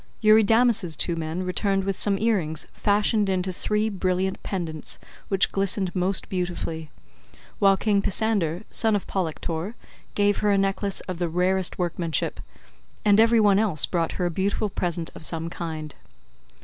[0.23, 6.27] Eurydamas's two men returned with some earrings fashioned into three brilliant pendants which glistened most
[6.27, 6.89] beautifully;
[7.59, 9.75] while king Pisander son of Polyctor
[10.15, 12.39] gave her a necklace of the rarest workmanship,
[13.05, 15.93] and every one else brought her a beautiful present of some kind.